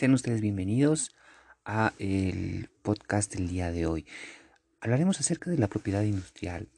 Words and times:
Sean 0.00 0.14
ustedes 0.14 0.40
bienvenidos 0.40 1.14
a 1.66 1.92
el 1.98 2.70
podcast 2.80 3.34
del 3.34 3.48
día 3.48 3.70
de 3.70 3.84
hoy. 3.84 4.06
Hablaremos 4.80 5.20
acerca 5.20 5.50
de 5.50 5.58
la 5.58 5.66
propiedad 5.66 6.02
industrial. 6.04 6.70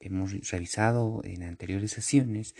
Hemos 0.00 0.32
revisado 0.50 1.20
en 1.22 1.44
anteriores 1.44 1.92
sesiones 1.92 2.56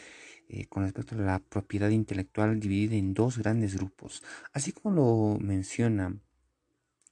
eh, 0.48 0.66
con 0.66 0.84
respecto 0.84 1.16
a 1.16 1.18
la 1.18 1.40
propiedad 1.40 1.88
intelectual 1.88 2.60
dividida 2.60 2.94
en 2.94 3.12
dos 3.12 3.38
grandes 3.38 3.74
grupos, 3.74 4.22
así 4.52 4.70
como 4.70 4.94
lo 4.94 5.38
menciona 5.40 6.16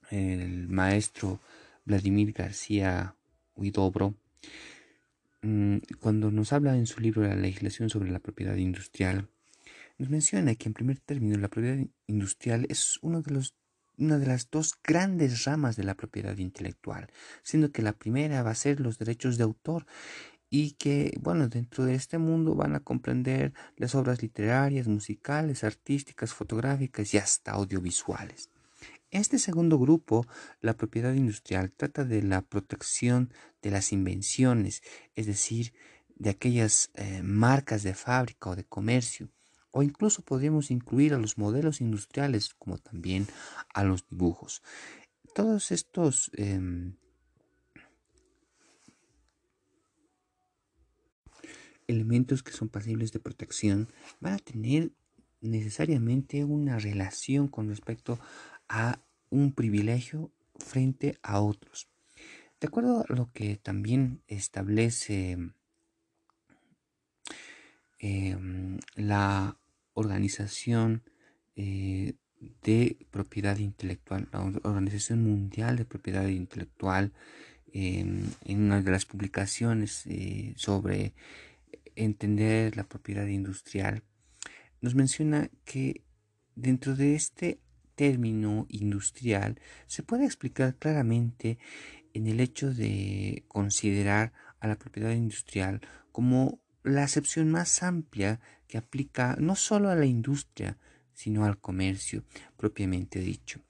el 0.09 0.69
maestro 0.69 1.41
Vladimir 1.83 2.31
García 2.31 3.17
Huidobro 3.53 4.15
mm, 5.41 5.79
cuando 5.99 6.31
nos 6.31 6.53
habla 6.53 6.77
en 6.77 6.87
su 6.87 7.01
libro 7.01 7.23
La 7.23 7.35
legislación 7.35 7.89
sobre 7.89 8.11
la 8.11 8.19
propiedad 8.19 8.55
industrial 8.55 9.27
nos 9.97 10.09
menciona 10.09 10.55
que 10.55 10.67
en 10.67 10.73
primer 10.73 10.99
término 10.99 11.37
la 11.37 11.49
propiedad 11.49 11.85
industrial 12.07 12.65
es 12.69 12.97
uno 13.01 13.21
de 13.21 13.31
los, 13.31 13.55
una 13.97 14.17
de 14.17 14.25
las 14.25 14.49
dos 14.49 14.73
grandes 14.83 15.45
ramas 15.45 15.75
de 15.75 15.83
la 15.83 15.95
propiedad 15.95 16.37
intelectual, 16.37 17.07
siendo 17.43 17.71
que 17.71 17.81
la 17.81 17.93
primera 17.93 18.43
va 18.43 18.51
a 18.51 18.55
ser 18.55 18.79
los 18.79 18.97
derechos 18.97 19.37
de 19.37 19.43
autor 19.43 19.85
y 20.49 20.71
que, 20.73 21.17
bueno, 21.19 21.47
dentro 21.47 21.83
de 21.85 21.95
este 21.95 22.17
mundo 22.17 22.55
van 22.55 22.75
a 22.75 22.79
comprender 22.79 23.53
las 23.75 23.95
obras 23.95 24.21
literarias, 24.21 24.87
musicales, 24.87 25.63
artísticas, 25.63 26.33
fotográficas 26.33 27.13
y 27.13 27.17
hasta 27.17 27.51
audiovisuales. 27.51 28.49
Este 29.09 29.37
segundo 29.37 29.77
grupo, 29.77 30.25
la 30.61 30.75
propiedad 30.75 31.13
industrial, 31.13 31.71
trata 31.71 32.03
de 32.03 32.23
la 32.23 32.41
protección 32.41 33.31
de 33.61 33.71
las 33.71 33.91
invenciones, 33.91 34.81
es 35.15 35.27
decir, 35.27 35.73
de 36.15 36.31
aquellas 36.31 36.91
eh, 36.95 37.21
marcas 37.23 37.83
de 37.83 37.93
fábrica 37.93 38.49
o 38.49 38.55
de 38.55 38.63
comercio 38.63 39.29
o 39.73 39.81
incluso 39.81 40.21
podríamos 40.21 40.71
incluir 40.71 41.13
a 41.13 41.17
los 41.17 41.37
modelos 41.37 41.81
industriales 41.81 42.53
como 42.53 42.77
también 42.77 43.27
a 43.73 43.83
los 43.83 44.07
dibujos. 44.07 44.61
Todos 45.33 45.71
estos 45.71 46.29
em, 46.35 46.95
elementos 51.87 52.43
que 52.43 52.53
son 52.53 52.69
pasibles 52.69 53.11
de 53.11 53.19
protección 53.19 53.89
van 54.21 54.33
a 54.33 54.37
tener 54.37 54.91
necesariamente 55.41 56.45
una 56.45 56.77
relación 56.77 57.47
con 57.47 57.67
respecto 57.67 58.19
a 58.69 58.99
un 59.31 59.53
privilegio 59.53 60.31
frente 60.55 61.17
a 61.23 61.41
otros. 61.41 61.89
De 62.61 62.67
acuerdo 62.67 63.03
a 63.09 63.13
lo 63.13 63.31
que 63.33 63.57
también 63.57 64.21
establece 64.27 65.35
em, 67.97 68.79
la 68.95 69.57
organización 69.93 71.03
eh, 71.55 72.15
de 72.63 73.07
propiedad 73.11 73.57
intelectual, 73.57 74.27
la 74.31 74.41
Organización 74.41 75.23
Mundial 75.23 75.77
de 75.77 75.85
Propiedad 75.85 76.27
Intelectual, 76.27 77.13
em, 77.71 78.25
en 78.45 78.61
una 78.61 78.81
de 78.81 78.91
las 78.91 79.05
publicaciones 79.05 80.05
eh, 80.07 80.53
sobre 80.57 81.13
entender 81.95 82.75
la 82.75 82.83
propiedad 82.83 83.27
industrial, 83.27 84.03
nos 84.81 84.95
menciona 84.95 85.49
que 85.65 86.03
dentro 86.55 86.95
de 86.95 87.15
este 87.15 87.59
término 87.95 88.65
industrial 88.69 89.59
se 89.87 90.03
puede 90.03 90.25
explicar 90.25 90.75
claramente 90.75 91.57
en 92.13 92.27
el 92.27 92.39
hecho 92.39 92.73
de 92.73 93.43
considerar 93.47 94.33
a 94.59 94.67
la 94.67 94.77
propiedad 94.77 95.11
industrial 95.11 95.81
como 96.11 96.62
la 96.83 97.03
acepción 97.03 97.49
más 97.51 97.83
amplia 97.83 98.39
que 98.67 98.77
aplica 98.77 99.35
no 99.39 99.55
solo 99.55 99.89
a 99.89 99.95
la 99.95 100.05
industria, 100.05 100.77
sino 101.13 101.45
al 101.45 101.59
comercio 101.59 102.23
propiamente 102.57 103.19
dicho. 103.19 103.61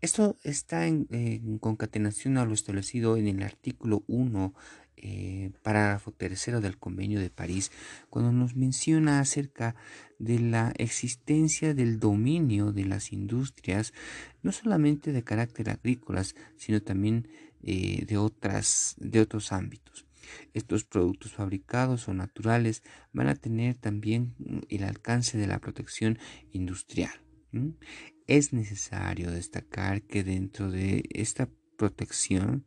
Esto 0.00 0.36
está 0.44 0.86
en, 0.86 1.58
concatenación 1.60 2.36
a 2.36 2.44
lo 2.44 2.52
establecido 2.52 3.16
en 3.16 3.26
el 3.26 3.42
artículo 3.42 4.04
1, 4.06 4.52
eh, 4.96 5.50
párrafo 5.62 6.12
tercero 6.12 6.60
del 6.60 6.76
Convenio 6.76 7.20
de 7.20 7.30
París, 7.30 7.72
cuando 8.10 8.30
nos 8.30 8.54
menciona 8.54 9.20
acerca 9.20 9.74
de 10.18 10.40
la 10.40 10.74
existencia 10.76 11.72
del 11.72 11.98
dominio 11.98 12.72
de 12.72 12.84
las 12.84 13.12
industrias, 13.12 13.94
no 14.42 14.52
solamente 14.52 15.10
de 15.12 15.24
carácter 15.24 15.70
agrícolas, 15.70 16.34
sino 16.58 16.82
también 16.82 17.28
eh, 17.62 18.04
de, 18.06 18.18
otras, 18.18 18.96
de 18.98 19.20
otros 19.20 19.52
ámbitos. 19.52 20.04
Estos 20.52 20.84
productos 20.84 21.32
fabricados 21.32 22.08
o 22.08 22.14
naturales 22.14 22.82
van 23.12 23.28
a 23.28 23.34
tener 23.34 23.76
también 23.76 24.34
mm, 24.38 24.58
el 24.68 24.84
alcance 24.84 25.38
de 25.38 25.46
la 25.46 25.58
protección 25.58 26.18
industrial. 26.52 27.12
Es 28.26 28.52
necesario 28.52 29.30
destacar 29.30 30.02
que 30.02 30.24
dentro 30.24 30.70
de 30.70 31.04
esta 31.10 31.48
protección 31.76 32.64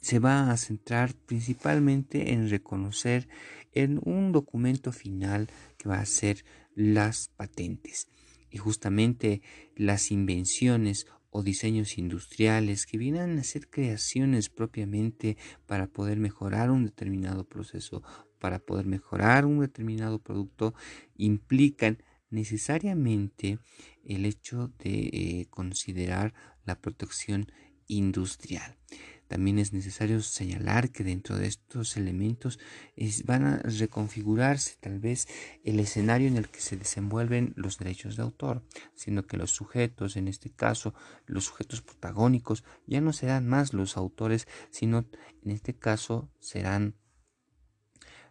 se 0.00 0.18
va 0.18 0.50
a 0.50 0.56
centrar 0.56 1.14
principalmente 1.14 2.32
en 2.32 2.48
reconocer 2.48 3.28
en 3.72 4.00
un 4.04 4.32
documento 4.32 4.92
final 4.92 5.48
que 5.78 5.88
va 5.88 5.98
a 5.98 6.06
ser 6.06 6.44
las 6.74 7.28
patentes 7.36 8.08
y 8.50 8.58
justamente 8.58 9.42
las 9.74 10.10
invenciones 10.10 11.06
o 11.36 11.42
diseños 11.42 11.98
industriales 11.98 12.86
que 12.86 12.96
vienen 12.96 13.38
a 13.38 13.44
ser 13.44 13.68
creaciones 13.68 14.48
propiamente 14.48 15.36
para 15.66 15.86
poder 15.86 16.18
mejorar 16.18 16.70
un 16.70 16.86
determinado 16.86 17.44
proceso, 17.44 18.02
para 18.38 18.58
poder 18.58 18.86
mejorar 18.86 19.44
un 19.44 19.60
determinado 19.60 20.18
producto, 20.18 20.72
implican 21.14 22.02
necesariamente 22.30 23.58
el 24.02 24.24
hecho 24.24 24.72
de 24.78 25.10
eh, 25.12 25.46
considerar 25.50 26.32
la 26.64 26.80
protección 26.80 27.52
industrial. 27.86 28.78
También 29.28 29.58
es 29.58 29.72
necesario 29.72 30.22
señalar 30.22 30.90
que 30.90 31.02
dentro 31.02 31.36
de 31.36 31.48
estos 31.48 31.96
elementos 31.96 32.60
van 33.24 33.44
a 33.44 33.56
reconfigurarse 33.58 34.76
tal 34.80 35.00
vez 35.00 35.26
el 35.64 35.80
escenario 35.80 36.28
en 36.28 36.36
el 36.36 36.48
que 36.48 36.60
se 36.60 36.76
desenvuelven 36.76 37.52
los 37.56 37.78
derechos 37.78 38.16
de 38.16 38.22
autor, 38.22 38.62
siendo 38.94 39.26
que 39.26 39.36
los 39.36 39.50
sujetos, 39.50 40.16
en 40.16 40.28
este 40.28 40.50
caso 40.50 40.94
los 41.26 41.44
sujetos 41.44 41.82
protagónicos, 41.82 42.62
ya 42.86 43.00
no 43.00 43.12
serán 43.12 43.48
más 43.48 43.72
los 43.72 43.96
autores, 43.96 44.46
sino 44.70 45.06
en 45.42 45.50
este 45.50 45.74
caso 45.74 46.30
serán 46.38 46.94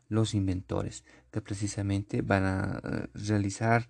los 0.08 0.34
inventores, 0.34 1.04
que 1.32 1.42
precisamente 1.42 2.22
van 2.22 2.46
a 2.46 2.82
eh, 2.84 3.08
realizar 3.14 3.90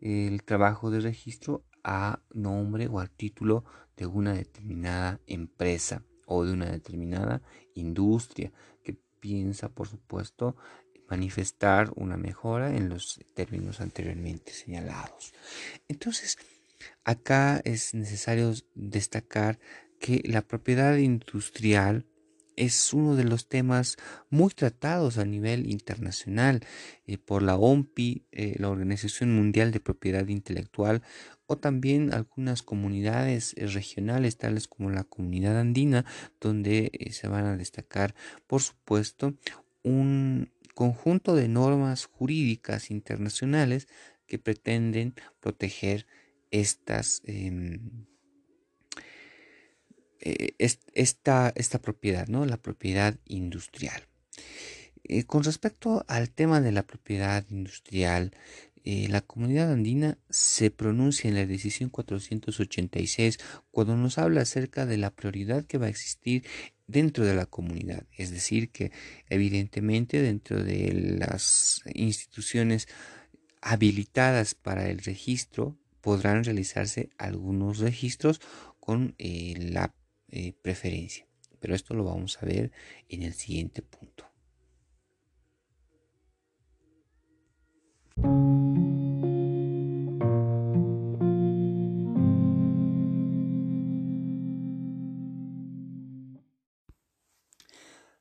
el 0.00 0.42
trabajo 0.42 0.90
de 0.90 1.00
registro 1.00 1.66
a 1.82 2.22
nombre 2.32 2.86
o 2.86 3.00
a 3.00 3.08
título 3.08 3.64
de 3.96 4.06
una 4.06 4.32
determinada 4.32 5.20
empresa 5.26 6.02
o 6.26 6.44
de 6.44 6.52
una 6.52 6.70
determinada 6.70 7.42
industria 7.74 8.52
que 8.82 8.96
piensa, 9.20 9.68
por 9.68 9.88
supuesto, 9.88 10.56
manifestar 11.08 11.90
una 11.96 12.16
mejora 12.16 12.76
en 12.76 12.88
los 12.88 13.20
términos 13.34 13.80
anteriormente 13.80 14.52
señalados. 14.52 15.32
Entonces, 15.88 16.38
acá 17.04 17.60
es 17.64 17.94
necesario 17.94 18.52
destacar 18.74 19.58
que 19.98 20.22
la 20.24 20.42
propiedad 20.42 20.96
industrial 20.96 22.04
es 22.56 22.92
uno 22.92 23.14
de 23.16 23.24
los 23.24 23.48
temas 23.48 23.96
muy 24.30 24.50
tratados 24.50 25.18
a 25.18 25.24
nivel 25.24 25.70
internacional 25.70 26.60
eh, 27.06 27.18
por 27.18 27.42
la 27.42 27.56
OMPI, 27.56 28.26
eh, 28.32 28.56
la 28.58 28.70
Organización 28.70 29.34
Mundial 29.34 29.70
de 29.70 29.80
Propiedad 29.80 30.26
Intelectual, 30.28 31.02
o 31.46 31.56
también 31.56 32.12
algunas 32.12 32.62
comunidades 32.62 33.54
eh, 33.56 33.66
regionales, 33.66 34.38
tales 34.38 34.66
como 34.66 34.90
la 34.90 35.04
comunidad 35.04 35.60
andina, 35.60 36.04
donde 36.40 36.90
se 37.12 37.28
van 37.28 37.44
a 37.44 37.56
destacar, 37.56 38.14
por 38.46 38.62
supuesto, 38.62 39.34
un 39.82 40.50
conjunto 40.74 41.34
de 41.34 41.48
normas 41.48 42.06
jurídicas 42.06 42.90
internacionales 42.90 43.86
que 44.26 44.38
pretenden 44.38 45.14
proteger 45.40 46.06
estas 46.50 47.22
em, 47.24 48.06
eh, 50.28 50.56
esta, 50.58 51.52
esta 51.54 51.80
propiedad, 51.80 52.26
¿no? 52.26 52.46
La 52.46 52.56
propiedad 52.56 53.16
industrial. 53.26 54.08
Eh, 55.04 55.22
con 55.22 55.44
respecto 55.44 56.04
al 56.08 56.30
tema 56.30 56.60
de 56.60 56.72
la 56.72 56.82
propiedad 56.82 57.44
industrial, 57.48 58.32
eh, 58.82 59.06
la 59.08 59.20
comunidad 59.20 59.70
andina 59.70 60.18
se 60.28 60.72
pronuncia 60.72 61.28
en 61.28 61.36
la 61.36 61.46
decisión 61.46 61.90
486 61.90 63.38
cuando 63.70 63.96
nos 63.96 64.18
habla 64.18 64.40
acerca 64.40 64.84
de 64.84 64.96
la 64.96 65.14
prioridad 65.14 65.64
que 65.64 65.78
va 65.78 65.86
a 65.86 65.90
existir 65.90 66.44
dentro 66.88 67.24
de 67.24 67.36
la 67.36 67.46
comunidad. 67.46 68.04
Es 68.10 68.32
decir, 68.32 68.72
que 68.72 68.90
evidentemente 69.28 70.20
dentro 70.20 70.64
de 70.64 71.16
las 71.20 71.82
instituciones 71.94 72.88
habilitadas 73.60 74.56
para 74.56 74.90
el 74.90 74.98
registro 74.98 75.78
podrán 76.00 76.42
realizarse 76.42 77.10
algunos 77.16 77.78
registros 77.78 78.40
con 78.80 79.14
la 79.18 79.94
eh, 80.28 80.52
preferencia. 80.60 81.26
Pero 81.60 81.74
esto 81.74 81.94
lo 81.94 82.04
vamos 82.04 82.42
a 82.42 82.46
ver 82.46 82.72
en 83.08 83.22
el 83.22 83.32
siguiente 83.34 83.82
punto. 83.82 84.24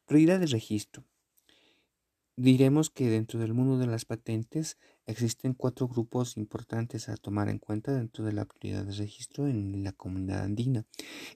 Prioridad 0.06 0.40
de 0.40 0.46
registro. 0.46 1.04
Diremos 2.38 2.90
que 2.90 3.10
dentro 3.10 3.40
del 3.40 3.54
mundo 3.54 3.78
de 3.78 3.88
las 3.88 4.04
patentes 4.04 4.78
existen 5.06 5.54
cuatro 5.54 5.88
grupos 5.88 6.36
importantes 6.36 7.08
a 7.08 7.16
tomar 7.16 7.48
en 7.48 7.60
cuenta 7.60 7.94
dentro 7.94 8.26
de 8.26 8.34
la 8.34 8.44
prioridad 8.44 8.84
de 8.84 8.92
registro 8.92 9.48
en 9.48 9.86
la 9.86 9.94
comunidad 9.94 10.44
andina. 10.44 10.86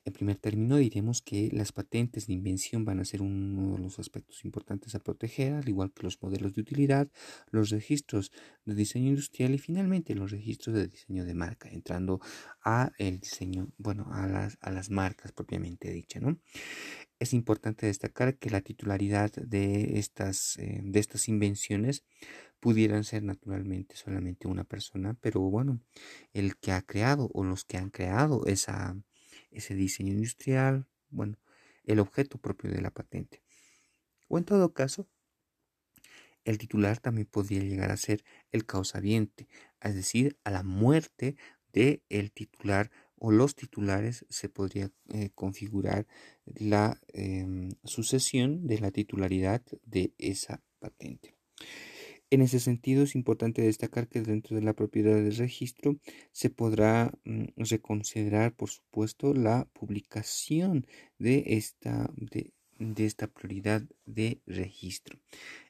En 0.03 0.11
primer 0.11 0.35
término 0.35 0.75
diremos 0.75 1.21
que 1.21 1.51
las 1.53 1.71
patentes 1.71 2.27
de 2.27 2.33
invención 2.33 2.83
van 2.83 2.99
a 2.99 3.05
ser 3.05 3.21
uno 3.21 3.77
de 3.77 3.81
los 3.81 3.97
aspectos 3.97 4.43
importantes 4.43 4.93
a 4.93 4.99
proteger, 4.99 5.53
al 5.53 5.69
igual 5.69 5.93
que 5.93 6.03
los 6.03 6.21
modelos 6.21 6.53
de 6.53 6.61
utilidad, 6.61 7.09
los 7.49 7.69
registros 7.69 8.33
de 8.65 8.75
diseño 8.75 9.07
industrial 9.07 9.53
y 9.53 9.57
finalmente 9.57 10.15
los 10.15 10.31
registros 10.31 10.75
de 10.75 10.87
diseño 10.87 11.23
de 11.23 11.33
marca, 11.33 11.69
entrando 11.69 12.19
a 12.61 12.91
el 12.97 13.21
diseño, 13.21 13.71
bueno, 13.77 14.05
a 14.11 14.27
las, 14.27 14.57
a 14.59 14.69
las 14.69 14.89
marcas 14.89 15.31
propiamente 15.31 15.89
dichas, 15.93 16.21
¿no? 16.23 16.37
Es 17.19 17.33
importante 17.33 17.85
destacar 17.85 18.37
que 18.37 18.49
la 18.49 18.61
titularidad 18.61 19.31
de 19.31 19.99
estas, 19.99 20.57
eh, 20.57 20.79
de 20.83 20.99
estas 20.99 21.27
invenciones 21.27 22.05
pudieran 22.61 23.03
ser 23.03 23.23
naturalmente 23.23 23.97
solamente 23.97 24.47
una 24.47 24.63
persona, 24.63 25.15
pero 25.19 25.41
bueno, 25.41 25.81
el 26.33 26.57
que 26.57 26.71
ha 26.71 26.81
creado 26.81 27.29
o 27.33 27.43
los 27.43 27.65
que 27.65 27.77
han 27.77 27.89
creado 27.89 28.45
esa, 28.45 28.97
ese 29.51 29.75
diseño 29.75 30.13
industrial, 30.13 30.87
bueno, 31.09 31.37
el 31.83 31.99
objeto 31.99 32.37
propio 32.37 32.71
de 32.71 32.81
la 32.81 32.91
patente. 32.91 33.41
O 34.29 34.37
en 34.37 34.45
todo 34.45 34.73
caso, 34.73 35.09
el 36.45 36.57
titular 36.57 36.99
también 36.99 37.27
podría 37.27 37.63
llegar 37.63 37.91
a 37.91 37.97
ser 37.97 38.23
el 38.51 38.65
causaviente, 38.65 39.47
es 39.81 39.95
decir, 39.95 40.39
a 40.43 40.51
la 40.51 40.63
muerte 40.63 41.35
del 41.73 42.01
el 42.09 42.31
titular 42.31 42.91
o 43.19 43.31
los 43.31 43.55
titulares 43.55 44.25
se 44.29 44.49
podría 44.49 44.91
eh, 45.09 45.29
configurar 45.35 46.07
la 46.55 46.99
em, 47.13 47.71
sucesión 47.83 48.67
de 48.67 48.79
la 48.79 48.91
titularidad 48.91 49.61
de 49.85 50.13
esa 50.17 50.61
patente. 50.79 51.35
En 52.31 52.41
ese 52.41 52.59
sentido, 52.59 53.03
es 53.03 53.15
importante 53.15 53.63
destacar 53.63 54.07
que 54.07 54.21
dentro 54.21 54.55
de 54.55 54.61
la 54.61 54.73
propiedad 54.73 55.15
del 55.15 55.35
registro 55.35 55.97
se 56.31 56.51
podrá 56.51 57.11
mm, 57.23 57.45
reconsiderar, 57.57 58.53
por 58.55 58.69
supuesto, 58.69 59.33
la 59.33 59.67
publicación 59.73 60.85
de 61.17 61.43
esta, 61.47 62.11
de, 62.15 62.53
de 62.77 63.05
esta 63.05 63.27
prioridad 63.27 63.81
de 64.05 64.41
registro. 64.45 65.19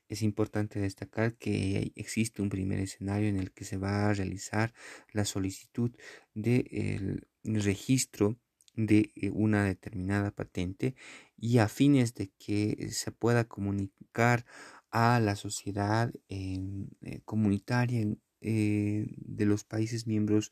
Es 0.09 0.21
importante 0.21 0.79
destacar 0.79 1.35
que 1.35 1.93
existe 1.95 2.41
un 2.41 2.49
primer 2.49 2.79
escenario 2.79 3.29
en 3.29 3.37
el 3.37 3.51
que 3.51 3.63
se 3.63 3.77
va 3.77 4.09
a 4.09 4.13
realizar 4.13 4.73
la 5.13 5.23
solicitud 5.23 5.95
del 6.33 7.27
registro 7.43 8.37
de 8.75 9.11
eh, 9.15 9.29
una 9.31 9.65
determinada 9.65 10.31
patente 10.31 10.95
y 11.37 11.59
a 11.59 11.67
fines 11.67 12.13
de 12.15 12.31
que 12.37 12.89
se 12.91 13.11
pueda 13.11 13.45
comunicar 13.45 14.45
a 14.91 15.19
la 15.19 15.35
sociedad 15.35 16.11
eh, 16.29 17.21
comunitaria 17.25 18.07
eh, 18.41 19.07
de 19.17 19.45
los 19.45 19.63
países 19.63 20.07
miembros 20.07 20.51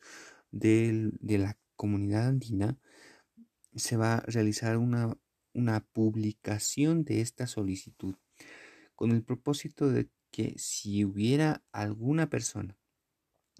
de 0.50 1.12
la 1.22 1.58
comunidad 1.76 2.28
andina, 2.28 2.78
se 3.74 3.96
va 3.96 4.14
a 4.14 4.20
realizar 4.20 4.76
una, 4.78 5.16
una 5.52 5.80
publicación 5.80 7.04
de 7.04 7.20
esta 7.20 7.46
solicitud 7.46 8.16
con 8.94 9.12
el 9.12 9.22
propósito 9.22 9.90
de 9.90 10.08
que 10.30 10.54
si 10.58 11.04
hubiera 11.04 11.62
alguna 11.72 12.28
persona 12.28 12.78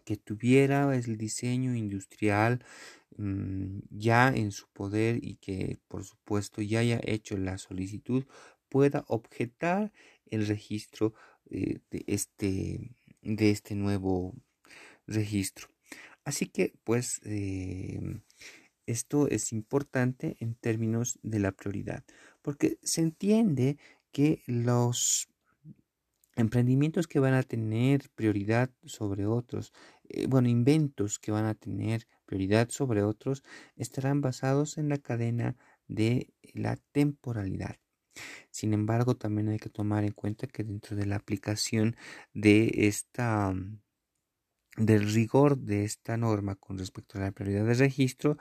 que 0.08 0.16
tuviera 0.16 0.96
el 0.96 1.18
diseño 1.18 1.74
industrial 1.74 2.64
mm, 3.18 3.80
ya 3.90 4.28
en 4.28 4.52
su 4.52 4.66
poder 4.72 5.22
y 5.22 5.36
que 5.36 5.78
por 5.86 6.02
supuesto 6.02 6.62
ya 6.62 6.78
haya 6.80 6.98
hecho 7.02 7.36
la 7.36 7.58
solicitud 7.58 8.24
pueda 8.70 9.04
objetar 9.08 9.92
el 10.30 10.46
registro 10.46 11.12
eh, 11.50 11.80
de, 11.90 12.04
este, 12.06 12.96
de 13.20 13.50
este 13.50 13.74
nuevo 13.74 14.34
registro. 15.06 15.68
Así 16.24 16.46
que 16.46 16.72
pues 16.84 17.20
em, 17.24 18.22
esto 18.86 19.28
es 19.28 19.52
importante 19.52 20.38
en 20.40 20.54
términos 20.54 21.18
de 21.22 21.38
la 21.40 21.52
prioridad 21.52 22.02
porque 22.40 22.78
se 22.82 23.02
entiende 23.02 23.76
que 24.10 24.42
los 24.46 25.28
emprendimientos 26.38 27.08
que 27.08 27.18
van 27.18 27.34
a 27.34 27.42
tener 27.42 28.08
prioridad 28.14 28.70
sobre 28.84 29.26
otros, 29.26 29.72
eh, 30.08 30.26
bueno, 30.28 30.48
inventos 30.48 31.18
que 31.18 31.32
van 31.32 31.46
a 31.46 31.54
tener 31.54 32.06
prioridad 32.26 32.68
sobre 32.70 33.02
otros, 33.02 33.42
estarán 33.76 34.20
basados 34.20 34.78
en 34.78 34.88
la 34.88 34.98
cadena 34.98 35.56
de 35.86 36.32
la 36.54 36.76
temporalidad. 36.92 37.76
Sin 38.50 38.74
embargo, 38.74 39.16
también 39.16 39.48
hay 39.48 39.58
que 39.58 39.70
tomar 39.70 40.04
en 40.04 40.12
cuenta 40.12 40.46
que 40.46 40.64
dentro 40.64 40.96
de 40.96 41.06
la 41.06 41.16
aplicación 41.16 41.96
de 42.34 42.70
esta 42.88 43.54
del 44.76 45.12
rigor 45.12 45.58
de 45.58 45.84
esta 45.84 46.16
norma 46.16 46.54
con 46.54 46.78
respecto 46.78 47.18
a 47.18 47.22
la 47.22 47.32
prioridad 47.32 47.66
de 47.66 47.74
registro 47.74 48.38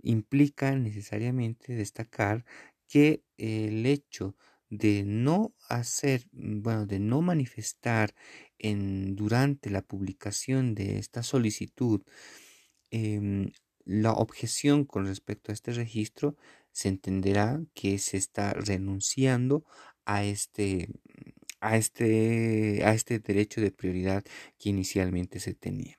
implica 0.00 0.74
necesariamente 0.76 1.74
destacar 1.74 2.44
que 2.88 3.22
el 3.38 3.86
hecho 3.86 4.36
de 4.70 5.04
no 5.04 5.54
hacer, 5.68 6.26
mm, 6.32 6.62
bueno, 6.62 6.86
de 6.86 6.98
no 7.00 7.22
manifestar 7.22 8.14
en, 8.58 9.16
durante 9.16 9.70
la 9.70 9.82
publicación 9.82 10.74
de 10.74 10.98
esta 10.98 11.22
solicitud 11.22 12.02
em, 12.90 13.50
la 13.84 14.12
objeción 14.12 14.84
con 14.84 15.06
respecto 15.06 15.50
a 15.52 15.54
este 15.54 15.72
registro, 15.72 16.36
se 16.72 16.88
entenderá 16.88 17.60
que 17.74 17.98
se 17.98 18.16
está 18.18 18.52
renunciando 18.52 19.64
a 20.04 20.24
este, 20.24 20.88
a 21.60 21.76
este, 21.76 22.82
a 22.84 22.94
este 22.94 23.18
derecho 23.20 23.60
de 23.60 23.72
prioridad 23.72 24.24
que 24.58 24.70
inicialmente 24.70 25.40
se 25.40 25.54
tenía. 25.54 25.98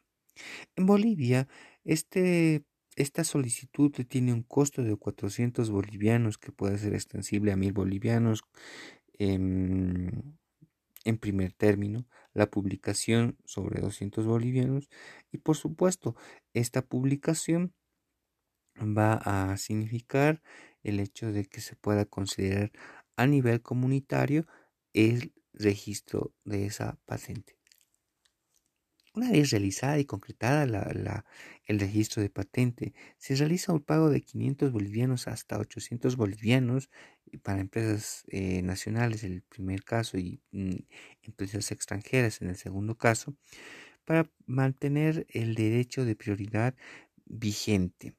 En 0.75 0.85
Bolivia, 0.85 1.47
este 1.83 2.63
esta 2.99 3.23
solicitud 3.23 3.91
tiene 4.09 4.33
un 4.33 4.43
costo 4.43 4.83
de 4.83 4.93
400 4.93 5.71
bolivianos 5.71 6.37
que 6.37 6.51
puede 6.51 6.77
ser 6.77 6.93
extensible 6.93 7.53
a 7.53 7.55
1000 7.55 7.71
bolivianos 7.71 8.43
en, 9.13 10.37
primer 11.21 11.53
término, 11.53 12.05
la 12.33 12.51
publicación 12.51 13.37
sobre 13.45 13.79
200 13.79 14.25
bolivianos 14.25 14.89
y 15.31 15.37
por 15.37 15.55
supuesto 15.55 16.17
esta 16.53 16.81
publicación 16.81 17.73
va 18.77 19.13
a 19.13 19.55
significar 19.55 20.41
el 20.83 20.99
hecho 20.99 21.31
de 21.31 21.45
que 21.45 21.61
se 21.61 21.77
pueda 21.77 22.03
considerar 22.03 22.73
a 23.15 23.27
nivel 23.27 23.61
comunitario 23.61 24.45
el 24.91 25.33
registro 25.53 26.33
de 26.43 26.65
esa 26.65 26.99
patente. 27.05 27.58
Una 29.19 29.31
vez 29.31 29.51
realizada 29.51 29.99
y 29.99 30.05
concretada 30.05 30.63
el 31.65 31.79
registro 31.81 32.21
de 32.21 32.29
patente, 32.29 32.93
se 33.17 33.35
realiza 33.35 33.73
un 33.73 33.81
pago 33.81 34.09
de 34.09 34.21
500 34.21 34.71
bolivianos 34.71 35.27
hasta 35.27 35.59
800 35.59 36.15
bolivianos 36.15 36.89
para 37.43 37.59
empresas 37.59 38.23
eh, 38.29 38.61
nacionales 38.61 39.25
en 39.25 39.33
el 39.33 39.41
primer 39.41 39.83
caso 39.83 40.17
y 40.17 40.39
mm, 40.51 40.71
empresas 41.23 41.69
extranjeras 41.73 42.41
en 42.41 42.47
el 42.47 42.55
segundo 42.55 42.97
caso, 42.97 43.35
para 44.05 44.31
mantener 44.45 45.27
el 45.31 45.53
derecho 45.53 46.05
de 46.05 46.15
prioridad 46.15 46.73
vigente. 47.25 48.15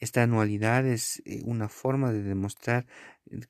Esta 0.00 0.24
anualidad 0.24 0.88
es 0.88 1.22
eh, 1.24 1.40
una 1.44 1.68
forma 1.68 2.12
de 2.12 2.24
demostrar 2.24 2.88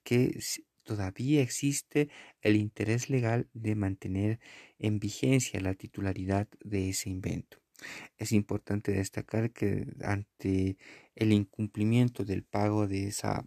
que 0.03 0.39
todavía 0.85 1.43
existe 1.43 2.09
el 2.41 2.57
interés 2.57 3.11
legal 3.11 3.49
de 3.53 3.75
mantener 3.75 4.41
en 4.79 4.99
vigencia 4.99 5.61
la 5.61 5.75
titularidad 5.75 6.49
de 6.65 6.91
ese 6.91 7.11
invento. 7.11 7.59
Es 8.19 8.33
importante 8.33 8.93
destacar 8.93 9.53
que 9.53 9.87
ante 10.03 10.77
el 11.15 11.33
incumplimiento 11.33 12.25
del 12.25 12.43
pago 12.45 12.87
de 12.87 13.09
esa, 13.09 13.47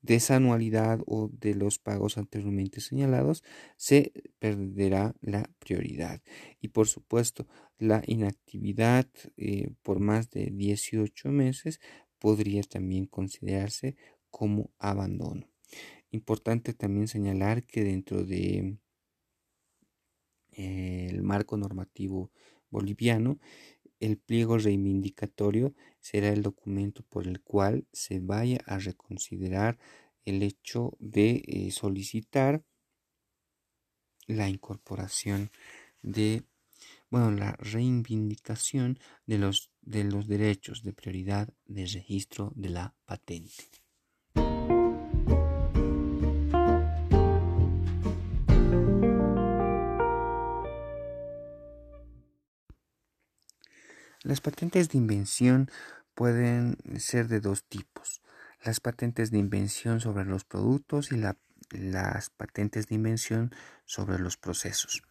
de 0.00 0.16
esa 0.16 0.36
anualidad 0.36 1.00
o 1.06 1.30
de 1.32 1.54
los 1.54 1.78
pagos 1.78 2.18
anteriormente 2.18 2.80
señalados, 2.80 3.44
se 3.76 4.12
perderá 4.38 5.14
la 5.20 5.48
prioridad. 5.58 6.20
Y 6.60 6.68
por 6.68 6.88
supuesto, 6.88 7.46
la 7.78 8.02
inactividad 8.06 9.06
eh, 9.36 9.70
por 9.82 10.00
más 10.00 10.30
de 10.30 10.50
18 10.52 11.28
meses 11.28 11.80
podría 12.18 12.62
también 12.62 13.06
considerarse 13.06 13.96
como 14.30 14.70
abandono. 14.78 15.48
Importante 16.12 16.74
también 16.74 17.08
señalar 17.08 17.64
que 17.64 17.82
dentro 17.82 18.22
de 18.22 18.76
eh, 20.52 21.08
el 21.10 21.22
marco 21.22 21.56
normativo 21.56 22.30
boliviano, 22.70 23.38
el 23.98 24.18
pliego 24.18 24.58
reivindicatorio 24.58 25.74
será 26.00 26.28
el 26.28 26.42
documento 26.42 27.02
por 27.02 27.26
el 27.26 27.40
cual 27.40 27.86
se 27.92 28.20
vaya 28.20 28.60
a 28.66 28.78
reconsiderar 28.78 29.78
el 30.26 30.42
hecho 30.42 30.96
de 31.00 31.42
eh, 31.46 31.70
solicitar 31.70 32.62
la 34.26 34.50
incorporación 34.50 35.50
de, 36.02 36.44
bueno, 37.08 37.30
la 37.30 37.52
reivindicación 37.52 38.98
de 39.24 39.38
los, 39.38 39.70
de 39.80 40.04
los 40.04 40.28
derechos 40.28 40.82
de 40.82 40.92
prioridad 40.92 41.54
de 41.64 41.86
registro 41.86 42.52
de 42.54 42.68
la 42.68 42.94
patente. 43.06 43.81
Las 54.32 54.40
patentes 54.40 54.88
de 54.88 54.96
invención 54.96 55.70
pueden 56.14 56.78
ser 56.98 57.28
de 57.28 57.40
dos 57.40 57.64
tipos. 57.64 58.22
Las 58.64 58.80
patentes 58.80 59.30
de 59.30 59.36
invención 59.36 60.00
sobre 60.00 60.24
los 60.24 60.44
productos 60.44 61.12
y 61.12 61.18
las 61.18 62.30
patentes 62.30 62.86
de 62.86 62.94
invención 62.94 63.54
sobre 63.84 64.18
los 64.18 64.38
procesos. 64.38 65.02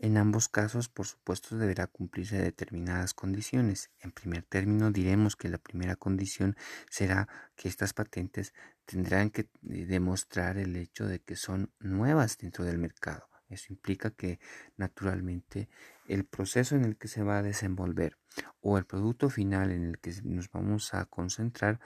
En 0.00 0.16
ambos 0.16 0.48
casos, 0.48 0.88
por 0.88 1.06
supuesto, 1.06 1.56
deberá 1.56 1.86
cumplirse 1.86 2.42
determinadas 2.42 3.14
condiciones. 3.14 3.92
En 4.00 4.10
primer 4.10 4.42
término, 4.42 4.90
diremos 4.90 5.36
que 5.36 5.48
la 5.48 5.58
primera 5.58 5.94
condición 5.94 6.56
será 6.90 7.28
que 7.54 7.68
estas 7.68 7.92
patentes 7.92 8.54
tendrán 8.86 9.30
que 9.30 9.42
eh, 9.42 9.86
demostrar 9.86 10.58
el 10.58 10.74
hecho 10.74 11.06
de 11.06 11.20
que 11.20 11.36
son 11.36 11.70
nuevas 11.78 12.38
dentro 12.38 12.64
del 12.64 12.78
mercado. 12.78 13.28
Eso 13.48 13.72
implica 13.72 14.10
que, 14.10 14.38
naturalmente, 14.76 15.68
el 16.06 16.24
proceso 16.24 16.76
en 16.76 16.84
el 16.84 16.96
que 16.96 17.08
se 17.08 17.22
va 17.22 17.38
a 17.38 17.42
desenvolver 17.42 18.18
o 18.60 18.78
el 18.78 18.84
producto 18.84 19.30
final 19.30 19.70
en 19.70 19.84
el 19.84 19.98
que 19.98 20.12
nos 20.24 20.50
vamos 20.50 20.94
a 20.94 21.04
concentrar 21.06 21.80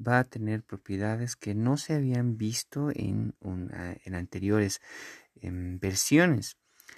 va 0.00 0.20
a 0.20 0.24
tener 0.24 0.62
propiedades 0.62 1.36
que 1.36 1.54
no 1.54 1.76
se 1.76 1.94
habían 1.94 2.36
visto 2.36 2.90
en, 2.94 3.34
en 3.42 4.14
anteriores 4.14 4.80
em, 5.34 5.78
versiones 5.78 6.56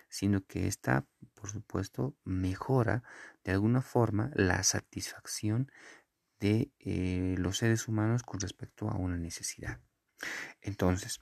sino 0.08 0.44
que 0.44 0.66
esta, 0.66 1.06
por 1.34 1.50
supuesto, 1.50 2.16
mejora 2.24 3.02
de 3.44 3.52
alguna 3.52 3.82
forma 3.82 4.30
la 4.34 4.62
satisfacción 4.62 5.70
de 6.38 6.72
eh, 6.78 7.34
los 7.38 7.58
seres 7.58 7.88
humanos 7.88 8.22
con 8.22 8.40
respecto 8.40 8.88
a 8.88 8.96
una 8.96 9.16
necesidad. 9.16 9.80
Entonces, 10.60 11.20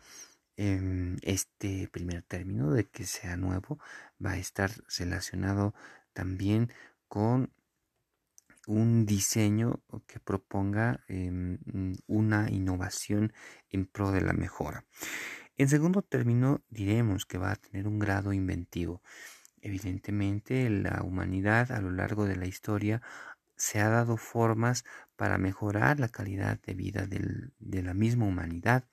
em, 0.58 1.16
este 1.22 1.88
primer 1.88 2.22
término 2.22 2.72
de 2.72 2.84
que 2.84 3.06
sea 3.06 3.36
nuevo 3.36 3.78
va 4.24 4.32
a 4.32 4.38
estar 4.38 4.72
relacionado 4.98 5.72
también 6.12 6.70
con 7.06 7.52
un 8.66 9.06
diseño 9.06 9.80
que 10.08 10.18
proponga 10.18 11.00
em, 11.06 11.58
una 12.06 12.50
innovación 12.50 13.32
en 13.70 13.86
pro 13.86 14.10
de 14.10 14.20
la 14.20 14.32
mejora. 14.32 14.84
En 15.56 15.68
segundo 15.68 16.02
término, 16.02 16.60
diremos 16.70 17.24
que 17.24 17.38
va 17.38 17.52
a 17.52 17.56
tener 17.56 17.86
un 17.86 17.98
grado 17.98 18.32
inventivo. 18.32 19.00
Evidentemente, 19.62 20.68
la 20.70 21.02
humanidad 21.02 21.70
a 21.70 21.80
lo 21.80 21.90
largo 21.92 22.26
de 22.26 22.36
la 22.36 22.46
historia 22.46 23.00
se 23.56 23.80
ha 23.80 23.88
dado 23.88 24.16
formas 24.16 24.84
para 25.16 25.38
mejorar 25.38 26.00
la 26.00 26.08
calidad 26.08 26.60
de 26.60 26.74
vida 26.74 27.06
de 27.06 27.82
la 27.82 27.94
misma 27.94 28.26
humanidad 28.26 28.84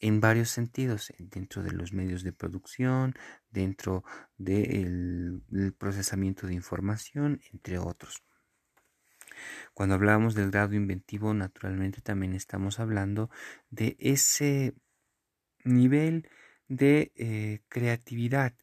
en 0.00 0.20
varios 0.20 0.50
sentidos, 0.50 1.12
dentro 1.18 1.62
de 1.62 1.72
los 1.72 1.92
medios 1.92 2.22
de 2.22 2.32
producción, 2.32 3.14
dentro 3.50 4.04
del 4.36 5.42
procesamiento 5.78 6.46
de 6.46 6.54
información, 6.54 7.40
entre 7.52 7.78
otros. 7.78 8.22
Cuando 9.74 9.94
hablamos 9.94 10.34
del 10.34 10.50
grado 10.50 10.74
inventivo, 10.74 11.32
naturalmente 11.34 12.00
también 12.00 12.34
estamos 12.34 12.80
hablando 12.80 13.30
de 13.70 13.96
ese 14.00 14.74
nivel 15.64 16.28
de 16.68 17.12
eh, 17.14 17.60
creatividad, 17.68 18.54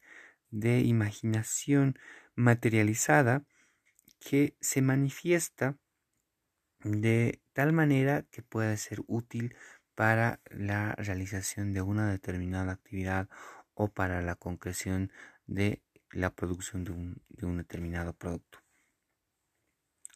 de 0.50 0.80
imaginación 0.80 1.98
materializada 2.34 3.44
que 4.20 4.56
se 4.60 4.82
manifiesta 4.82 5.76
de 6.82 7.40
tal 7.52 7.72
manera 7.72 8.22
que 8.30 8.42
pueda 8.42 8.76
ser 8.76 9.02
útil 9.06 9.56
para 9.96 10.40
la 10.50 10.94
realización 10.94 11.72
de 11.72 11.82
una 11.82 12.08
determinada 12.12 12.72
actividad 12.72 13.28
o 13.74 13.88
para 13.88 14.22
la 14.22 14.36
concreción 14.36 15.10
de 15.46 15.82
la 16.12 16.34
producción 16.34 16.84
de 16.84 16.92
un, 16.92 17.22
de 17.28 17.46
un 17.46 17.56
determinado 17.56 18.12
producto. 18.12 18.60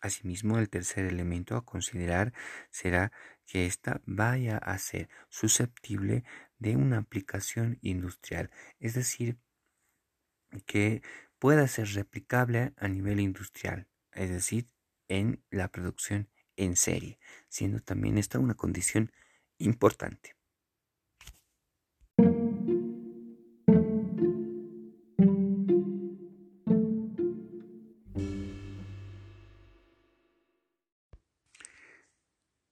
Asimismo, 0.00 0.58
el 0.58 0.70
tercer 0.70 1.06
elemento 1.06 1.56
a 1.56 1.64
considerar 1.64 2.32
será 2.70 3.10
que 3.46 3.66
ésta 3.66 4.00
vaya 4.06 4.58
a 4.58 4.78
ser 4.78 5.08
susceptible 5.28 6.24
de 6.58 6.76
una 6.76 6.98
aplicación 6.98 7.78
industrial, 7.82 8.50
es 8.78 8.94
decir, 8.94 9.38
que 10.66 11.02
pueda 11.38 11.66
ser 11.68 11.88
replicable 11.88 12.72
a 12.76 12.88
nivel 12.88 13.18
industrial, 13.18 13.88
es 14.12 14.30
decir, 14.30 14.66
en 15.08 15.42
la 15.50 15.68
producción 15.68 16.28
en 16.56 16.76
serie, 16.76 17.18
siendo 17.48 17.80
también 17.80 18.18
esta 18.18 18.38
una 18.38 18.54
condición 18.54 19.10
importante. 19.60 20.34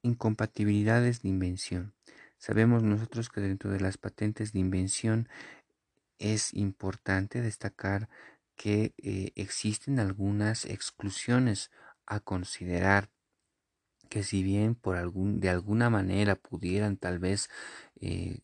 Incompatibilidades 0.01 1.21
de 1.21 1.29
invención. 1.29 1.93
Sabemos 2.37 2.83
nosotros 2.83 3.29
que 3.29 3.41
dentro 3.41 3.69
de 3.69 3.79
las 3.79 3.97
patentes 3.97 4.53
de 4.53 4.59
invención 4.59 5.29
es 6.17 6.53
importante 6.53 7.41
destacar 7.41 8.09
que 8.55 8.93
eh, 8.97 9.31
existen 9.35 9.99
algunas 9.99 10.65
exclusiones 10.65 11.71
a 12.05 12.19
considerar 12.19 13.09
que 14.09 14.23
si 14.23 14.43
bien 14.43 14.75
por 14.75 14.97
algún 14.97 15.39
de 15.39 15.49
alguna 15.49 15.89
manera 15.89 16.35
pudieran 16.35 16.97
tal 16.97 17.19
vez 17.19 17.49
eh, 18.01 18.39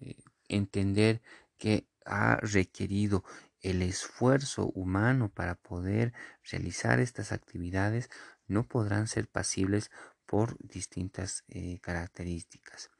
eh, 0.00 0.16
entender 0.48 1.22
que 1.58 1.86
ha 2.04 2.36
requerido 2.36 3.24
el 3.60 3.82
esfuerzo 3.82 4.66
humano 4.66 5.30
para 5.32 5.54
poder 5.54 6.12
realizar 6.44 7.00
estas 7.00 7.32
actividades 7.32 8.10
no 8.46 8.66
podrán 8.66 9.06
ser 9.06 9.28
pasibles 9.28 9.90
por 10.26 10.56
distintas 10.58 11.44
características. 11.82 12.90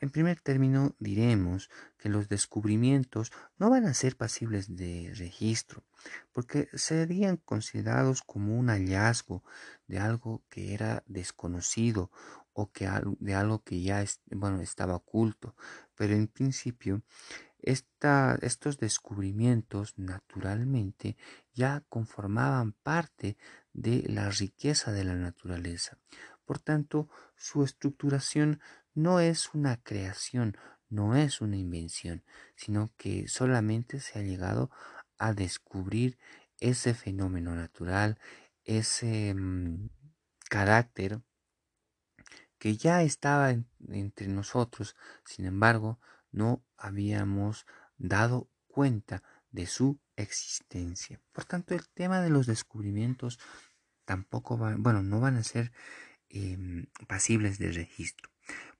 En 0.00 0.10
primer 0.10 0.40
término, 0.40 0.94
diremos 1.00 1.70
que 1.98 2.08
los 2.08 2.28
descubrimientos 2.28 3.32
no 3.58 3.68
van 3.68 3.84
a 3.86 3.94
ser 3.94 4.16
pasibles 4.16 4.76
de 4.76 5.12
registro, 5.16 5.84
porque 6.32 6.68
serían 6.72 7.36
considerados 7.36 8.22
como 8.22 8.56
un 8.56 8.68
hallazgo 8.68 9.42
de 9.88 9.98
algo 9.98 10.44
que 10.48 10.72
era 10.72 11.02
desconocido 11.06 12.12
o 12.52 12.70
que 12.70 12.88
de 13.18 13.34
algo 13.34 13.62
que 13.64 13.82
ya 13.82 14.04
bueno, 14.30 14.60
estaba 14.60 14.94
oculto. 14.94 15.56
Pero 15.96 16.14
en 16.14 16.28
principio, 16.28 17.02
estos 17.60 18.78
descubrimientos 18.78 19.94
naturalmente 19.96 21.16
ya 21.54 21.82
conformaban 21.88 22.72
parte 22.72 23.36
de 23.72 24.04
la 24.08 24.30
riqueza 24.30 24.92
de 24.92 25.04
la 25.04 25.14
naturaleza. 25.14 25.98
Por 26.44 26.60
tanto, 26.60 27.08
su 27.36 27.62
estructuración 27.62 28.60
no 28.98 29.20
es 29.20 29.54
una 29.54 29.80
creación, 29.80 30.56
no 30.88 31.14
es 31.14 31.40
una 31.40 31.56
invención, 31.56 32.24
sino 32.56 32.92
que 32.96 33.28
solamente 33.28 34.00
se 34.00 34.18
ha 34.18 34.22
llegado 34.22 34.72
a 35.18 35.32
descubrir 35.32 36.18
ese 36.58 36.94
fenómeno 36.94 37.54
natural, 37.54 38.18
ese 38.64 39.34
mm, 39.34 39.88
carácter 40.50 41.20
que 42.58 42.76
ya 42.76 43.02
estaba 43.02 43.54
entre 43.88 44.26
nosotros, 44.26 44.96
sin 45.24 45.44
embargo, 45.44 46.00
no 46.32 46.64
habíamos 46.76 47.66
dado 47.98 48.50
cuenta 48.66 49.22
de 49.52 49.66
su 49.66 50.00
existencia. 50.16 51.20
Por 51.30 51.44
tanto, 51.44 51.76
el 51.76 51.88
tema 51.90 52.20
de 52.20 52.30
los 52.30 52.46
descubrimientos 52.46 53.38
tampoco 54.04 54.58
van, 54.58 54.82
bueno, 54.82 55.04
no 55.04 55.20
van 55.20 55.36
a 55.36 55.44
ser 55.44 55.70
em, 56.28 56.86
pasibles 57.06 57.58
de 57.58 57.70
registro. 57.70 58.28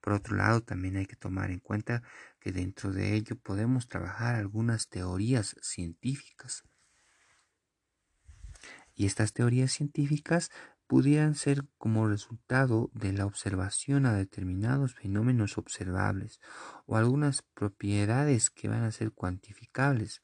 Por 0.01 0.13
otro 0.13 0.35
lado, 0.35 0.61
también 0.61 0.97
hay 0.97 1.05
que 1.05 1.15
tomar 1.15 1.51
en 1.51 1.59
cuenta 1.59 2.03
que 2.39 2.51
dentro 2.51 2.91
de 2.91 3.15
ello 3.15 3.35
podemos 3.35 3.87
trabajar 3.87 4.35
algunas 4.35 4.87
teorías 4.87 5.55
científicas. 5.61 6.63
Y 8.95 9.05
estas 9.05 9.33
teorías 9.33 9.71
científicas 9.71 10.51
pudieran 10.87 11.35
ser 11.35 11.65
como 11.77 12.07
resultado 12.07 12.89
de 12.93 13.13
la 13.13 13.27
observación 13.27 14.05
a 14.05 14.13
determinados 14.13 14.95
fenómenos 14.95 15.57
observables 15.57 16.41
o 16.87 16.97
algunas 16.97 17.43
propiedades 17.53 18.49
que 18.49 18.67
van 18.69 18.83
a 18.83 18.91
ser 18.91 19.11
cuantificables 19.11 20.23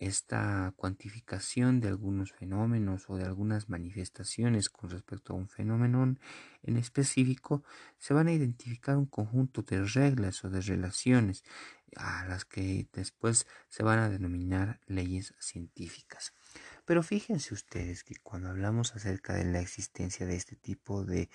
esta 0.00 0.72
cuantificación 0.76 1.80
de 1.80 1.88
algunos 1.88 2.32
fenómenos 2.32 3.08
o 3.08 3.16
de 3.16 3.24
algunas 3.24 3.68
manifestaciones 3.68 4.70
con 4.70 4.88
respecto 4.88 5.34
a 5.34 5.36
un 5.36 5.48
fenómeno 5.48 6.16
en 6.62 6.76
específico, 6.78 7.62
se 7.98 8.14
van 8.14 8.26
a 8.28 8.32
identificar 8.32 8.96
un 8.96 9.04
conjunto 9.04 9.62
de 9.62 9.84
reglas 9.84 10.42
o 10.42 10.48
de 10.48 10.62
relaciones 10.62 11.44
a 11.96 12.24
las 12.26 12.44
que 12.44 12.88
después 12.92 13.46
se 13.68 13.82
van 13.82 13.98
a 13.98 14.08
denominar 14.08 14.80
leyes 14.86 15.34
científicas. 15.38 16.32
Pero 16.84 17.02
fíjense 17.02 17.54
ustedes 17.54 18.02
que 18.02 18.16
cuando 18.16 18.48
hablamos 18.48 18.96
acerca 18.96 19.34
de 19.34 19.44
la 19.44 19.60
existencia 19.60 20.26
de 20.26 20.36
este 20.36 20.56
tipo 20.56 21.04
de 21.04 21.28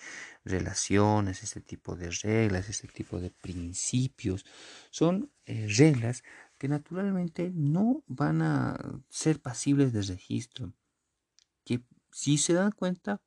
relaciones, 0.43 1.43
este 1.43 1.62
tipo 1.62 1.95
de 1.95 2.10
reglas, 2.10 2.67
este 2.67 2.88
tipo 2.88 3.19
de 3.19 3.31
principios, 3.31 4.45
son 4.89 5.31
eh, 5.45 5.67
reglas 5.77 6.24
que 6.65 6.69
naturalmente 6.69 7.51
no 7.53 8.03
van 8.07 8.41
a 8.41 8.75
ser 9.07 9.39
pasibles 9.39 9.93
de 9.93 10.01
registro, 10.01 10.74
que 11.63 11.84
si 12.12 12.39
se 12.39 12.53
dan 12.53 12.72
cuenta, 12.72 13.22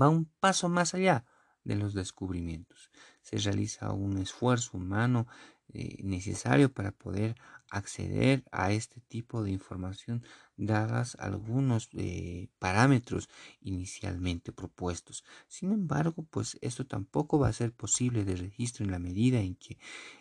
va 0.00 0.08
un 0.08 0.24
paso 0.40 0.70
más 0.70 0.94
allá 0.94 1.26
de 1.62 1.76
los 1.76 1.92
descubrimientos. 1.92 2.90
Se 3.20 3.36
realiza 3.36 3.92
un 3.92 4.16
esfuerzo 4.16 4.78
humano 4.78 5.26
eh, 5.74 5.98
necesario 6.02 6.72
para 6.72 6.92
poder 6.92 7.36
acceder 7.68 8.44
a 8.50 8.72
este 8.72 9.02
tipo 9.02 9.42
de 9.42 9.50
información 9.50 10.24
dadas 10.56 11.16
algunos 11.16 11.90
eh, 11.92 12.48
parámetros 12.58 13.28
inicialmente 13.60 14.52
propuestos. 14.52 15.22
Sin 15.48 15.70
embargo, 15.70 16.26
pues 16.30 16.56
esto 16.62 16.86
tampoco 16.86 17.38
va 17.38 17.48
a 17.48 17.52
ser 17.52 17.74
posible 17.74 18.24
de 18.24 18.36
registro 18.36 18.86
en 18.86 18.90
la 18.90 18.98
medida 18.98 19.40
en 19.40 19.54
que 19.54 19.76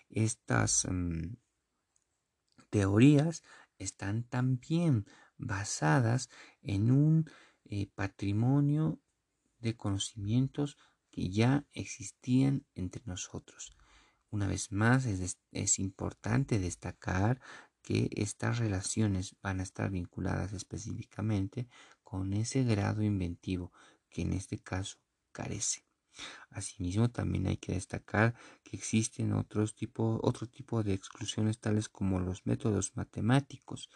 estas 0.09 0.85
mm, 0.91 1.35
teorías 2.71 3.43
están 3.77 4.23
también 4.23 5.05
basadas 5.37 6.29
en 6.61 6.91
un 6.91 7.29
eh, 7.65 7.87
patrimonio 7.93 8.99
de 9.59 9.75
conocimientos 9.75 10.77
que 11.11 11.29
ya 11.29 11.65
existían 11.73 12.65
entre 12.73 13.03
nosotros. 13.05 13.75
Una 14.29 14.47
vez 14.47 14.71
más, 14.71 15.05
es, 15.05 15.37
es, 15.51 15.79
importante 15.79 16.57
destacar 16.57 17.41
que 17.81 18.09
estas 18.13 18.59
relaciones 18.59 19.35
van 19.41 19.59
a 19.59 19.63
estar 19.63 19.91
vinculadas 19.91 20.53
específicamente 20.53 21.67
con 22.03 22.33
ese 22.33 22.63
grado 22.63 23.03
inventivo 23.03 23.73
que 24.09 24.21
en 24.21 24.33
este 24.33 24.57
caso 24.57 24.97
carece. 25.31 25.90
Asimismo, 26.49 27.09
también 27.09 27.47
hay 27.47 27.57
que 27.57 27.73
destacar 27.73 28.35
que 28.63 28.77
existen 28.77 29.33
otros 29.33 29.75
tipo, 29.75 30.19
otro 30.23 30.47
tipo 30.47 30.83
de 30.83 30.93
exclusiones 30.93 31.59
tales 31.59 31.89
como 31.89 32.19
los 32.19 32.45
métodos 32.45 32.95
matemáticos. 32.95 33.89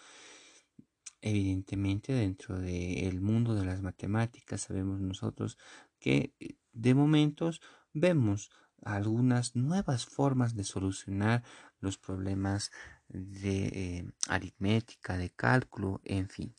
Evidentemente, 1.21 2.13
dentro 2.13 2.59
del 2.59 3.19
mundo 3.21 3.55
de 3.55 3.65
las 3.65 3.81
matemáticas 3.81 4.61
sabemos 4.61 4.99
nosotros 5.01 5.57
que 5.99 6.33
eh, 6.39 6.55
de 6.71 6.93
momentos 6.93 7.61
vemos 7.93 8.51
algunas 8.83 9.55
nuevas 9.55 10.05
formas 10.05 10.55
de 10.55 10.63
solucionar 10.63 11.43
los 11.79 11.97
problemas 11.97 12.71
de 13.07 13.65
eh, 13.67 14.11
aritmética, 14.27 15.17
de 15.17 15.31
cálculo, 15.31 16.01
en 16.03 16.29
fin. 16.29 16.53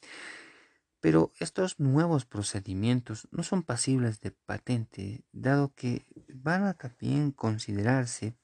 Pero 1.00 1.32
estos 1.38 1.78
nuevos 1.78 2.24
procedimientos 2.24 3.28
no 3.30 3.42
son 3.42 3.62
pasibles 3.62 4.20
de 4.20 4.30
patente, 4.32 5.24
dado 5.32 5.74
que 5.74 6.06
van 6.34 6.64
a 6.64 6.74
también 6.74 7.32
considerarse 7.32 8.36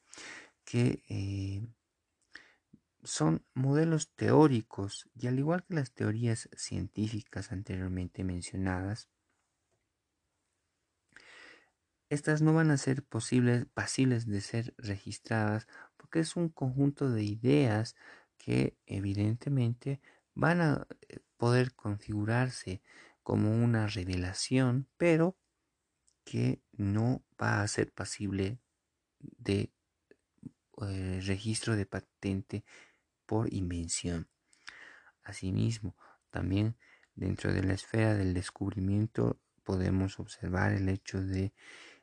que 0.63 1.03
eh, 1.09 1.67
son 3.03 3.45
modelos 3.53 4.13
teóricos 4.15 5.09
y 5.13 5.27
al 5.27 5.39
igual 5.39 5.63
que 5.63 5.75
las 5.75 5.91
teorías 5.91 6.49
científicas 6.55 7.51
anteriormente 7.51 8.23
mencionadas, 8.23 9.09
estas 12.09 12.41
no 12.41 12.53
van 12.53 12.69
a 12.69 12.77
ser 12.77 13.03
posibles, 13.03 13.65
pasibles 13.73 14.27
de 14.27 14.41
ser 14.41 14.75
registradas 14.77 15.67
porque 15.97 16.19
es 16.19 16.35
un 16.35 16.49
conjunto 16.49 17.09
de 17.09 17.23
ideas 17.23 17.95
que 18.37 18.77
evidentemente 18.85 19.99
van 20.35 20.61
a 20.61 20.87
eh, 21.09 21.19
poder 21.37 21.73
configurarse 21.73 22.81
como 23.21 23.51
una 23.63 23.87
revelación, 23.87 24.87
pero 24.97 25.37
que 26.23 26.61
no 26.71 27.23
va 27.41 27.61
a 27.61 27.67
ser 27.67 27.91
pasible 27.91 28.59
de 29.19 29.71
eh, 30.81 31.21
registro 31.23 31.75
de 31.75 31.85
patente 31.85 32.65
por 33.25 33.53
invención. 33.53 34.27
Asimismo, 35.23 35.95
también 36.29 36.77
dentro 37.15 37.53
de 37.53 37.63
la 37.63 37.73
esfera 37.73 38.15
del 38.15 38.33
descubrimiento 38.33 39.39
podemos 39.63 40.19
observar 40.19 40.73
el 40.73 40.89
hecho 40.89 41.21
de 41.21 41.53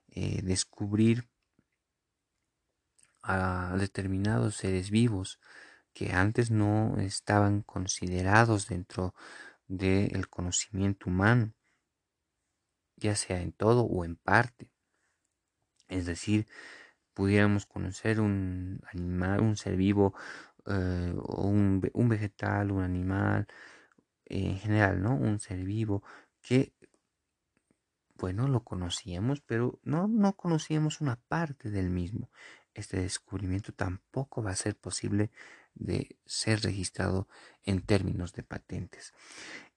eh, 0.09 0.41
descubrir 0.43 1.29
a 3.23 3.77
determinados 3.79 4.57
seres 4.57 4.91
vivos 4.91 5.39
que 5.93 6.13
antes 6.13 6.51
no 6.51 6.99
estaban 6.99 7.63
considerados 7.63 8.69
dentro 8.69 9.15
del 9.69 10.29
conocimiento 10.29 11.11
humano, 11.11 11.55
ya 12.97 13.17
sea 13.17 13.41
en 13.41 13.53
todo 13.53 13.83
o 13.85 14.05
en 14.05 14.17
parte. 14.17 14.71
Es 15.89 16.07
decir, 16.07 16.47
pudiéramos 17.15 17.67
conocer 17.67 18.21
un 18.21 18.81
animal, 18.93 19.41
un 19.41 19.57
ser 19.57 19.77
vivo, 19.77 20.15
eh, 20.67 21.15
o 21.17 21.47
un, 21.49 21.81
vegetal, 22.09 22.71
un 22.71 22.83
animal, 22.83 23.47
en 24.27 24.59
general, 24.59 25.03
¿no? 25.03 25.15
Un 25.17 25.41
ser 25.41 25.65
vivo 25.65 26.03
que 26.43 26.73
bueno, 28.21 28.49
lo 28.49 28.63
conocíamos, 28.65 29.41
pero 29.41 29.81
no, 29.83 30.07
no 30.07 30.37
conocíamos 30.37 31.01
una 31.01 31.17
parte 31.17 31.71
del 31.71 31.89
mismo. 31.91 32.31
Este 32.75 33.01
descubrimiento 33.01 33.73
tampoco 33.73 34.43
va 34.43 34.51
a 34.51 34.57
ser 34.57 34.77
posible 34.77 35.31
de 35.81 36.17
ser 36.27 36.61
registrado 36.61 37.29
en 37.65 37.83
términos 37.83 38.33
de 38.33 38.43
patentes. 38.43 39.13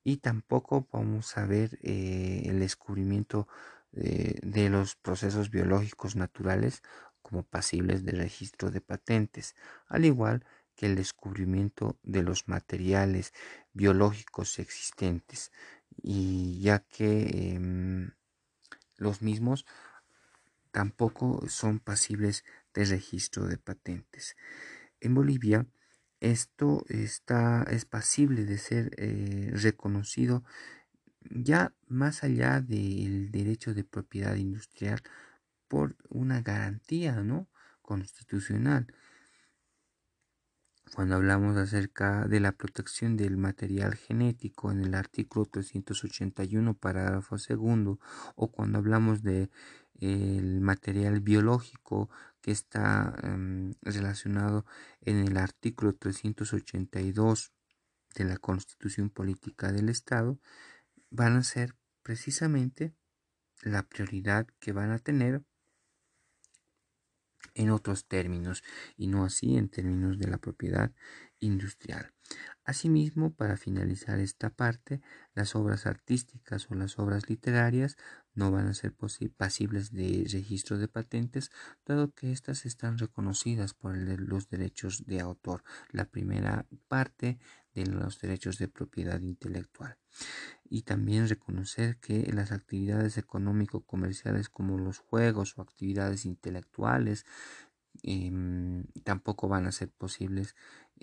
Y 0.03 0.17
tampoco 0.17 0.87
vamos 0.91 1.37
a 1.37 1.45
ver 1.45 1.79
eh, 1.81 2.43
el 2.45 2.59
descubrimiento 2.59 3.47
de, 3.91 4.39
de 4.43 4.69
los 4.69 4.95
procesos 4.95 5.49
biológicos 5.49 6.15
naturales 6.15 6.83
como 7.21 7.43
pasibles 7.43 8.03
de 8.05 8.11
registro 8.11 8.69
de 8.69 8.81
patentes, 8.81 9.55
al 9.87 10.05
igual 10.05 10.45
que 10.75 10.87
el 10.87 10.95
descubrimiento 10.95 11.97
de 12.03 12.23
los 12.23 12.47
materiales 12.47 13.33
biológicos 13.73 14.59
existentes, 14.59 15.51
y 16.01 16.59
ya 16.61 16.79
que 16.79 17.53
em, 17.53 18.11
los 18.97 19.21
mismos 19.21 19.65
tampoco 20.71 21.47
son 21.47 21.79
pasibles 21.79 22.43
de 22.73 22.85
registro 22.85 23.45
de 23.47 23.57
patentes. 23.57 24.35
En 24.99 25.13
Bolivia, 25.13 25.67
esto 26.23 26.85
está, 26.87 27.63
es 27.69 27.85
pasible 27.85 28.45
de 28.45 28.57
ser 28.57 28.91
eh, 28.97 29.51
reconocido 29.53 30.43
ya 31.29 31.73
más 31.87 32.23
allá 32.23 32.61
del 32.61 33.29
derecho 33.31 33.73
de 33.73 33.83
propiedad 33.83 34.35
industrial 34.35 35.01
por 35.67 35.95
una 36.09 36.41
garantía 36.41 37.21
¿no? 37.23 37.47
constitucional 37.81 38.87
cuando 40.93 41.15
hablamos 41.15 41.57
acerca 41.57 42.27
de 42.27 42.39
la 42.39 42.51
protección 42.51 43.17
del 43.17 43.37
material 43.37 43.95
genético 43.95 44.71
en 44.71 44.81
el 44.81 44.93
artículo 44.93 45.45
381 45.45 46.75
parágrafo 46.75 47.37
segundo 47.37 47.99
o 48.35 48.51
cuando 48.51 48.77
hablamos 48.77 49.23
de 49.23 49.49
el 49.99 50.61
material 50.61 51.19
biológico 51.19 52.09
que 52.41 52.51
está 52.51 53.15
em, 53.23 53.73
relacionado 53.81 54.65
en 55.01 55.17
el 55.17 55.37
artículo 55.37 55.93
382 55.95 57.53
de 58.15 58.25
la 58.25 58.37
Constitución 58.37 59.09
Política 59.09 59.71
del 59.71 59.89
Estado 59.89 60.39
van 61.09 61.37
a 61.37 61.43
ser 61.43 61.75
precisamente 62.03 62.93
la 63.61 63.83
prioridad 63.83 64.47
que 64.59 64.73
van 64.73 64.91
a 64.91 64.99
tener 64.99 65.43
en 67.55 67.69
otros 67.71 68.07
términos 68.07 68.63
y 68.97 69.07
no 69.07 69.25
así 69.25 69.57
en 69.57 69.69
términos 69.69 70.17
de 70.19 70.27
la 70.27 70.37
propiedad 70.37 70.91
industrial. 71.39 72.12
Asimismo, 72.63 73.33
para 73.33 73.57
finalizar 73.57 74.19
esta 74.19 74.49
parte, 74.49 75.01
las 75.33 75.55
obras 75.55 75.85
artísticas 75.85 76.71
o 76.71 76.75
las 76.75 76.97
obras 76.97 77.29
literarias 77.29 77.97
no 78.33 78.51
van 78.51 78.67
a 78.67 78.73
ser 78.73 78.93
pasibles 79.35 79.91
de 79.91 80.25
registro 80.31 80.77
de 80.77 80.87
patentes, 80.87 81.51
dado 81.85 82.13
que 82.13 82.31
éstas 82.31 82.65
están 82.65 82.97
reconocidas 82.97 83.73
por 83.73 83.97
los 83.97 84.49
derechos 84.49 85.05
de 85.05 85.19
autor, 85.19 85.63
la 85.91 86.05
primera 86.05 86.65
parte 86.87 87.37
de 87.73 87.85
los 87.85 88.19
derechos 88.19 88.57
de 88.57 88.67
propiedad 88.67 89.19
intelectual. 89.21 89.97
Y 90.69 90.83
también 90.83 91.27
reconocer 91.27 91.97
que 91.97 92.31
las 92.31 92.51
actividades 92.51 93.17
económico-comerciales 93.17 94.49
como 94.49 94.77
los 94.77 94.99
juegos 94.99 95.57
o 95.57 95.61
actividades 95.61 96.25
intelectuales 96.25 97.25
em, 98.01 98.85
tampoco 99.03 99.47
van 99.47 99.67
a 99.67 99.71
ser 99.71 99.91
posibles, 99.91 100.55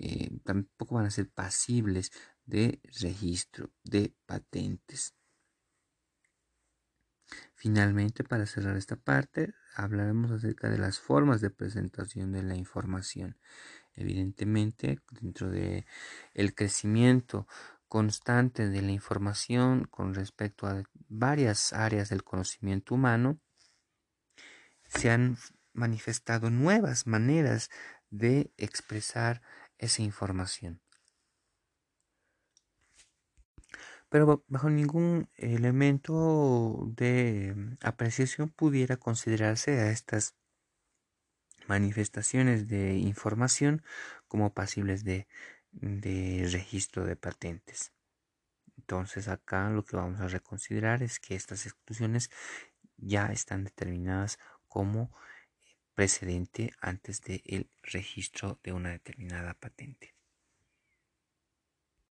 eh, 0.03 0.31
tampoco 0.43 0.95
van 0.95 1.05
a 1.05 1.11
ser 1.11 1.29
pasibles 1.29 2.11
de 2.43 2.81
registro 2.99 3.69
de 3.83 4.15
patentes. 4.25 5.13
Finalmente, 7.53 8.23
para 8.23 8.47
cerrar 8.47 8.77
esta 8.77 8.95
parte, 8.95 9.53
hablaremos 9.75 10.31
acerca 10.31 10.69
de 10.71 10.79
las 10.79 10.99
formas 10.99 11.39
de 11.39 11.51
presentación 11.51 12.31
de 12.31 12.41
la 12.41 12.55
información. 12.55 13.37
Evidentemente, 13.93 15.01
dentro 15.11 15.51
de 15.51 15.85
el 16.33 16.55
crecimiento 16.55 17.47
constante 17.87 18.69
de 18.69 18.81
la 18.81 18.91
información 18.91 19.85
con 19.85 20.15
respecto 20.15 20.65
a 20.65 20.81
varias 21.09 21.73
áreas 21.73 22.09
del 22.09 22.23
conocimiento 22.23 22.95
humano, 22.95 23.39
se 24.87 25.11
han 25.11 25.37
manifestado 25.73 26.49
nuevas 26.49 27.05
maneras 27.05 27.69
de 28.09 28.51
expresar 28.57 29.41
esa 29.81 30.01
información. 30.01 30.79
pero 34.11 34.43
bajo 34.49 34.69
ningún 34.69 35.29
elemento 35.37 36.83
de 36.97 37.55
apreciación 37.81 38.49
pudiera 38.49 38.97
considerarse 38.97 39.79
a 39.79 39.89
estas 39.89 40.35
manifestaciones 41.65 42.67
de 42.67 42.95
información 42.97 43.83
como 44.27 44.53
pasibles 44.53 45.05
de, 45.05 45.27
registro 46.51 47.05
de 47.05 47.15
patentes. 47.15 47.93
Entonces 48.75 49.29
acá 49.29 49.69
lo 49.69 49.85
que 49.85 49.95
vamos 49.95 50.19
a 50.19 50.27
reconsiderar 50.27 51.03
es 51.03 51.21
que 51.21 51.35
estas 51.35 51.65
exclusiones 51.65 52.29
ya 52.97 53.27
están 53.27 53.63
determinadas 53.63 54.39
como 54.67 55.09
precedente 56.01 56.73
antes 56.81 57.21
del 57.21 57.69
registro 57.83 58.59
de 58.63 58.73
una 58.73 58.89
determinada 58.89 59.53
patente. 59.53 60.15